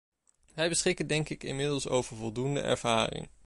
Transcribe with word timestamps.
Wij 0.53 0.69
beschikken 0.69 1.07
denk 1.07 1.29
ik 1.29 1.43
inmiddels 1.43 1.87
over 1.87 2.15
voldoende 2.17 2.59
ervaring. 2.59 3.27